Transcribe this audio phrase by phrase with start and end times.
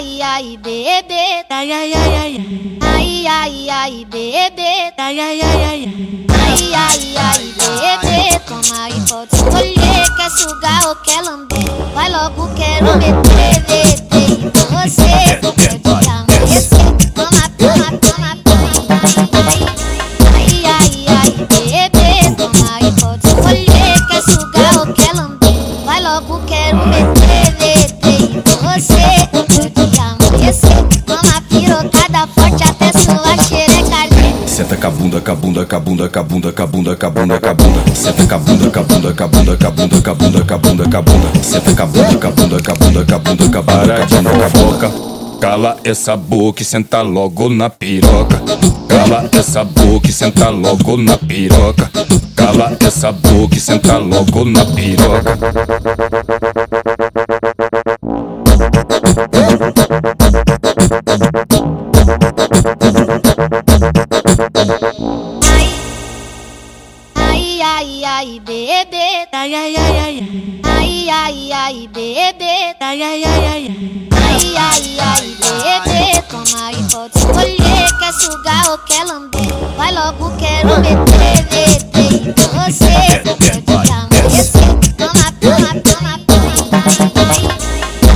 [0.00, 1.44] ai, ai, bebê.
[1.50, 4.92] Ai, ai, ai, ai, Ai, ai, ai, bebê.
[4.96, 8.40] ai, ai, ai, ai, Ai, ai, ai, bebê.
[8.46, 10.08] Toma aí, pode escolher.
[10.16, 11.70] Quer sugar ou quer lamber?
[11.94, 15.38] Vai logo, quero meter, meter em você.
[16.08, 17.12] Amanhecer.
[17.14, 19.00] Toma, toma, toma, toma.
[20.34, 22.34] Ai, ai, ai, bebê.
[22.38, 24.06] Toma aí, pode escolher.
[24.08, 25.54] Quer sugar ou quer lamber?
[25.84, 29.89] Vai logo, quero meter, meter em você.
[31.06, 34.48] Toma pirocada forte até sua xereca arder.
[34.48, 36.66] Senta com a bunda, com a bunda, com a bunda, com a bunda, com a
[36.66, 37.94] bunda, com a bunda, com a bunda.
[37.94, 40.14] Senta com a bunda, com a bunda, com a bunda, com a bunda, com a
[40.14, 41.42] bunda, com a bunda, com a bunda.
[41.44, 43.62] Senta com a bunda, com a bunda, com a bunda, com a bunda, com a
[43.62, 44.90] bunda, Para de com a bunda, com a bunda.
[44.90, 44.90] fofoca.
[45.40, 48.42] Cala essa boca e senta logo na piroca.
[48.88, 51.90] Cala essa boca e senta logo na piroca.
[52.34, 55.89] Cala essa boca e senta logo na piroca.
[69.32, 72.74] Ai, ai, ai, ai, Ai, ai, ai, bebê.
[72.80, 76.22] ai, ai, ai, ai, Ai, ai, ai, bebê.
[76.28, 77.88] Toma aí, pode escolher.
[77.98, 79.40] Quer sugar ou quer lamber?
[79.76, 83.20] Vai logo, quero meter, meter em você.
[83.66, 84.70] Pode amanhecer.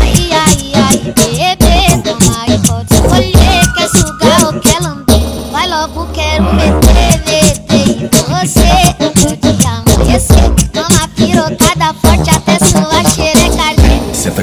[0.01, 2.03] Ai, ai, ai, bebê.
[2.03, 3.75] Toma aí, pode escolher.
[3.75, 4.75] Quer sugar ou quer?
[5.53, 6.73] Vai logo, quero meter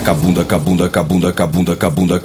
[0.10, 2.18] a bunda, com a bunda, com a bunda, com a bunda, com a bunda,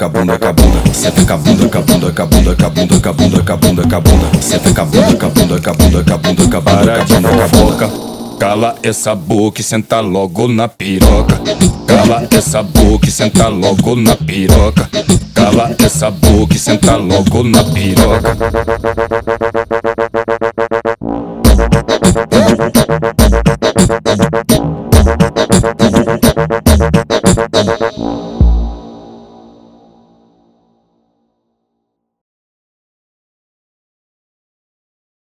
[6.87, 7.49] Para de com a bunda, com a bunda.
[7.49, 7.91] fofoca.
[8.39, 11.41] Cala essa boca e senta logo na piroca.
[11.87, 14.89] Cala essa boca e senta logo na piroca.
[15.35, 18.37] Cala essa boca e senta logo na piroca.